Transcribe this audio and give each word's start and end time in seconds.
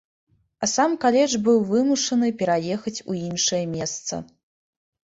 А 0.63 0.69
сам 0.71 0.95
каледж 1.03 1.35
быў 1.49 1.61
вымушаны 1.73 2.33
пераехаць 2.41 2.99
у 3.09 3.21
іншае 3.27 3.65
месца. 3.79 4.15